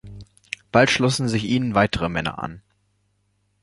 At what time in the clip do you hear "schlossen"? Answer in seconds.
0.89-1.29